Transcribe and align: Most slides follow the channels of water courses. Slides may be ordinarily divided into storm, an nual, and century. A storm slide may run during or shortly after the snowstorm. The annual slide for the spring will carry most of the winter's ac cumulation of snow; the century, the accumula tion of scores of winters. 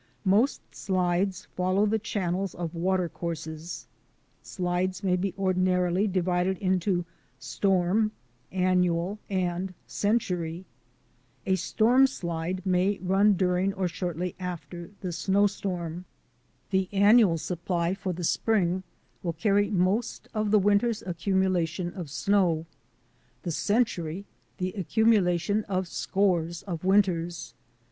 Most 0.25 0.61
slides 0.73 1.45
follow 1.55 1.85
the 1.85 1.99
channels 1.99 2.55
of 2.55 2.73
water 2.73 3.07
courses. 3.07 3.85
Slides 4.41 5.03
may 5.03 5.15
be 5.15 5.35
ordinarily 5.37 6.07
divided 6.07 6.57
into 6.57 7.05
storm, 7.37 8.11
an 8.51 8.81
nual, 8.81 9.19
and 9.29 9.75
century. 9.85 10.65
A 11.45 11.53
storm 11.53 12.07
slide 12.07 12.65
may 12.65 12.97
run 12.97 13.33
during 13.33 13.75
or 13.75 13.87
shortly 13.87 14.33
after 14.39 14.89
the 15.01 15.11
snowstorm. 15.11 16.05
The 16.71 16.89
annual 16.91 17.37
slide 17.37 17.99
for 17.99 18.11
the 18.11 18.23
spring 18.23 18.81
will 19.21 19.33
carry 19.33 19.69
most 19.69 20.27
of 20.33 20.49
the 20.49 20.57
winter's 20.57 21.03
ac 21.03 21.29
cumulation 21.29 21.93
of 21.93 22.09
snow; 22.09 22.65
the 23.43 23.51
century, 23.51 24.25
the 24.57 24.73
accumula 24.75 25.39
tion 25.39 25.63
of 25.65 25.87
scores 25.87 26.63
of 26.63 26.83
winters. 26.83 27.53